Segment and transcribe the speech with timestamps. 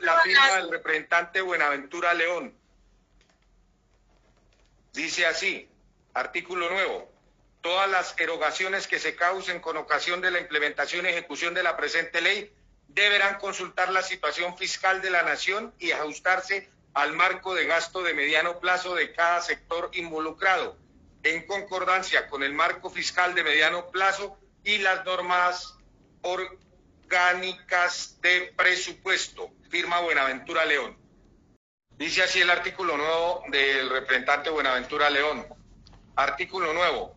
[0.00, 2.54] la firma del representante Buenaventura León.
[4.92, 5.68] Dice así,
[6.14, 7.10] artículo nuevo.
[7.60, 11.76] Todas las erogaciones que se causen con ocasión de la implementación y ejecución de la
[11.76, 12.52] presente ley
[12.86, 18.14] deberán consultar la situación fiscal de la nación y ajustarse al marco de gasto de
[18.14, 20.76] mediano plazo de cada sector involucrado,
[21.24, 25.76] en concordancia con el marco fiscal de mediano plazo y las normas
[27.08, 29.50] orgánicas de presupuesto.
[29.70, 30.96] Firma Buenaventura León.
[31.96, 35.46] Dice así el artículo nuevo del representante Buenaventura León.
[36.16, 37.16] Artículo nuevo.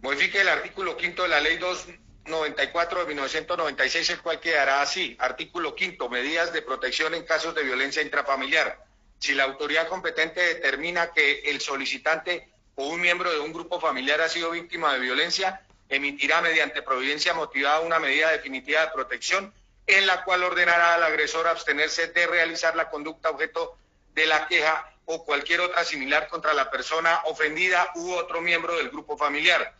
[0.00, 5.14] Modifique el artículo quinto de la ley 294 de 1996, el cual quedará así.
[5.20, 6.08] Artículo quinto.
[6.08, 8.82] Medidas de protección en casos de violencia intrafamiliar.
[9.18, 14.20] Si la autoridad competente determina que el solicitante o un miembro de un grupo familiar
[14.22, 19.52] ha sido víctima de violencia, emitirá mediante providencia motivada una medida definitiva de protección
[19.86, 23.76] en la cual ordenará al agresor abstenerse de realizar la conducta objeto
[24.14, 28.88] de la queja o cualquier otra similar contra la persona ofendida u otro miembro del
[28.88, 29.74] grupo familiar.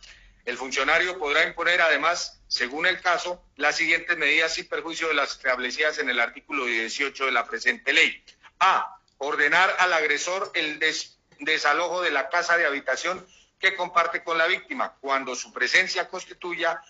[0.45, 5.31] El funcionario podrá imponer además, según el caso, las siguientes medidas sin perjuicio de las
[5.31, 8.23] establecidas en el artículo 18 de la presente ley.
[8.59, 8.97] A.
[9.17, 10.79] Ordenar al agresor el
[11.39, 13.25] desalojo de la casa de habitación
[13.63, 16.81] que comparte con la víctima cuando su presencia constituya,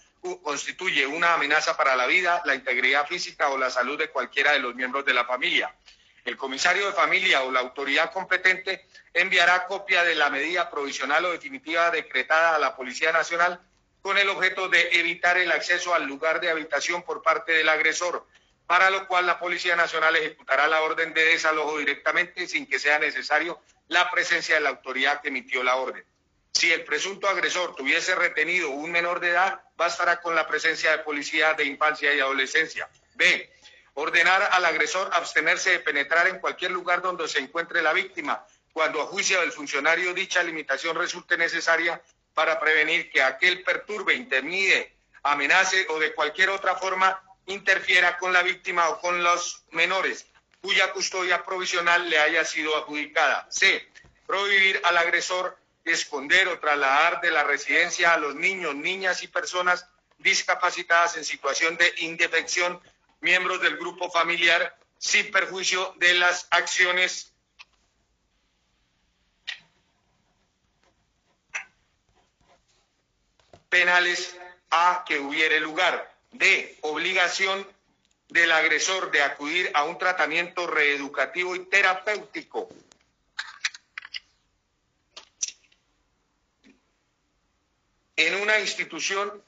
[0.41, 4.59] constituye una amenaza para la vida, la integridad física o la salud de cualquiera de
[4.59, 5.71] los miembros de la familia.
[6.25, 11.31] El comisario de familia o la autoridad competente enviará copia de la medida provisional o
[11.31, 13.61] definitiva decretada a la Policía Nacional
[14.01, 18.25] con el objeto de evitar el acceso al lugar de habitación por parte del agresor,
[18.65, 22.97] para lo cual la Policía Nacional ejecutará la orden de desalojo directamente sin que sea
[22.97, 26.03] necesario la presencia de la autoridad que emitió la orden.
[26.53, 31.03] Si el presunto agresor tuviese retenido un menor de edad, bastará con la presencia de
[31.03, 32.89] policía de infancia y adolescencia.
[33.15, 33.51] B.
[33.95, 39.01] Ordenar al agresor abstenerse de penetrar en cualquier lugar donde se encuentre la víctima, cuando
[39.01, 42.01] a juicio del funcionario dicha limitación resulte necesaria
[42.33, 48.41] para prevenir que aquel perturbe, intermide, amenace o de cualquier otra forma interfiera con la
[48.41, 50.25] víctima o con los menores
[50.63, 53.45] cuya custodia provisional le haya sido adjudicada.
[53.51, 53.85] C.
[54.25, 59.85] Prohibir al agresor esconder o trasladar de la residencia a los niños, niñas y personas
[60.17, 62.81] discapacitadas en situación de indefección,
[63.19, 67.33] miembros del grupo familiar, sin perjuicio de las acciones
[73.69, 74.37] penales
[74.69, 76.13] a que hubiere lugar.
[76.31, 76.77] D.
[76.81, 77.67] Obligación
[78.29, 82.69] del agresor de acudir a un tratamiento reeducativo y terapéutico
[88.27, 89.43] en una institución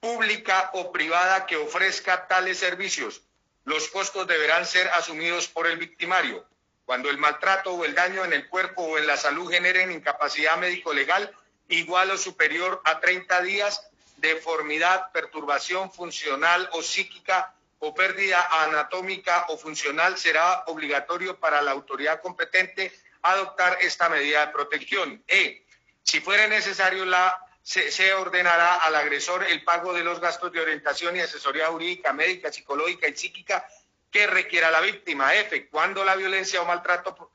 [0.00, 3.22] pública o privada que ofrezca tales servicios.
[3.64, 6.44] Los costos deberán ser asumidos por el victimario.
[6.84, 10.56] Cuando el maltrato o el daño en el cuerpo o en la salud generen incapacidad
[10.56, 11.32] médico-legal
[11.68, 19.58] igual o superior a 30 días, deformidad, perturbación funcional o psíquica o pérdida anatómica o
[19.58, 25.22] funcional, será obligatorio para la autoridad competente adoptar esta medida de protección.
[25.26, 25.64] E.
[26.02, 31.16] Si fuera necesario la se, ordenará al agresor el pago de los gastos de orientación
[31.16, 33.66] y asesoría jurídica, médica, psicológica y psíquica
[34.10, 35.34] que requiera la víctima.
[35.34, 35.68] F.
[35.68, 37.30] Cuando la violencia o maltrato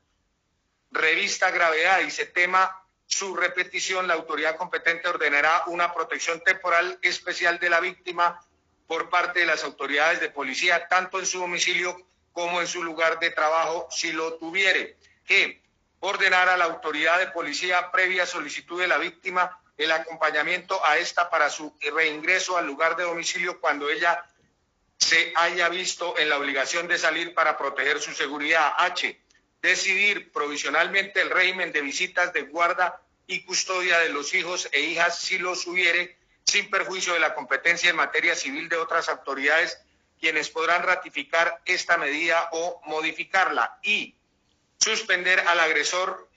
[0.90, 7.58] revista gravedad y se tema su repetición, la autoridad competente ordenará una protección temporal especial
[7.58, 8.40] de la víctima
[8.86, 13.18] por parte de las autoridades de policía, tanto en su domicilio como en su lugar
[13.18, 14.98] de trabajo, si lo tuviere.
[15.26, 15.60] G.
[16.00, 21.30] Ordenar a la autoridad de policía previa solicitud de la víctima el acompañamiento a esta
[21.30, 24.24] para su reingreso al lugar de domicilio cuando ella
[24.98, 28.72] se haya visto en la obligación de salir para proteger su seguridad.
[28.76, 29.18] H.
[29.62, 35.20] Decidir provisionalmente el régimen de visitas de guarda y custodia de los hijos e hijas
[35.20, 39.78] si los hubiere, sin perjuicio de la competencia en materia civil de otras autoridades,
[40.18, 43.78] quienes podrán ratificar esta medida o modificarla.
[43.82, 44.16] Y
[44.78, 46.27] suspender al agresor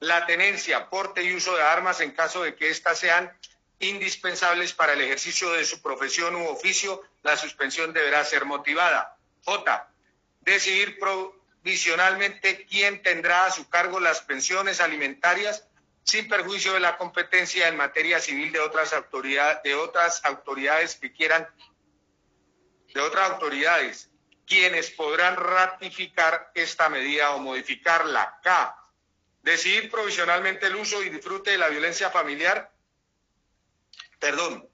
[0.00, 3.32] la tenencia, porte y uso de armas en caso de que éstas sean
[3.78, 9.16] indispensables para el ejercicio de su profesión u oficio, la suspensión deberá ser motivada.
[9.44, 9.88] J.
[10.40, 15.66] Decidir provisionalmente quién tendrá a su cargo las pensiones alimentarias
[16.02, 21.12] sin perjuicio de la competencia en materia civil de otras autoridades, de otras autoridades que
[21.12, 21.48] quieran,
[22.92, 24.10] de otras autoridades,
[24.46, 28.38] quienes podrán ratificar esta medida o modificarla.
[28.42, 28.83] K
[29.44, 32.72] decidir provisionalmente el uso y disfrute de la violencia familiar,
[34.18, 34.66] perdón,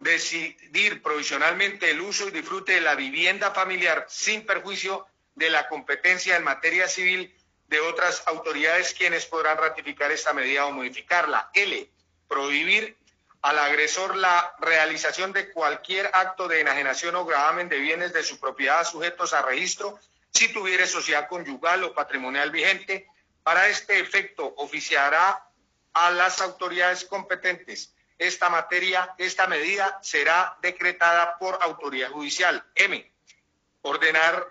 [0.00, 6.36] decidir provisionalmente el uso y disfrute de la vivienda familiar sin perjuicio de la competencia
[6.36, 7.32] en materia civil
[7.68, 11.50] de otras autoridades quienes podrán ratificar esta medida o modificarla.
[11.54, 11.88] L.
[12.26, 12.96] Prohibir
[13.42, 18.40] al agresor la realización de cualquier acto de enajenación o gravamen de bienes de su
[18.40, 20.00] propiedad sujetos a registro
[20.32, 23.06] si tuviere sociedad conyugal o patrimonial vigente.
[23.50, 25.44] Para este efecto, oficiará
[25.92, 27.92] a las autoridades competentes.
[28.16, 32.64] Esta materia, esta medida será decretada por autoridad judicial.
[32.76, 33.12] M.
[33.82, 34.46] Ordenar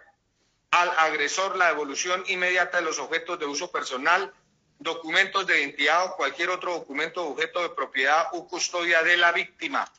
[0.72, 4.34] al agresor la devolución inmediata de los objetos de uso personal
[4.80, 9.90] documentos de identidad o cualquier otro documento objeto de propiedad o custodia de la víctima.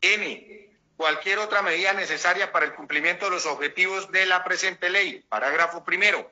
[0.00, 0.70] N.
[0.96, 5.24] Cualquier otra medida necesaria para el cumplimiento de los objetivos de la presente ley.
[5.28, 6.30] Parágrafo primero.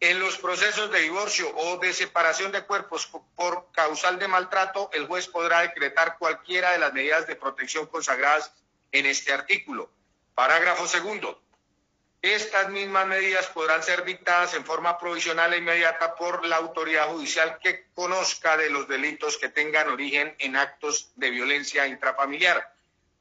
[0.00, 5.06] En los procesos de divorcio o de separación de cuerpos por causal de maltrato, el
[5.08, 8.52] juez podrá decretar cualquiera de las medidas de protección consagradas
[8.92, 9.90] en este artículo.
[10.34, 11.42] Parágrafo segundo.
[12.22, 17.58] Estas mismas medidas podrán ser dictadas en forma provisional e inmediata por la autoridad judicial
[17.60, 22.72] que conozca de los delitos que tengan origen en actos de violencia intrafamiliar.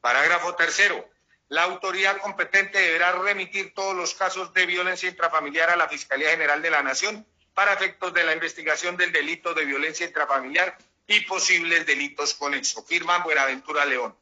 [0.01, 1.07] Parágrafo tercero.
[1.49, 6.61] La autoridad competente deberá remitir todos los casos de violencia intrafamiliar a la Fiscalía General
[6.61, 10.77] de la Nación para efectos de la investigación del delito de violencia intrafamiliar
[11.07, 12.85] y posibles delitos conexos.
[12.85, 14.13] Firma Buenaventura León.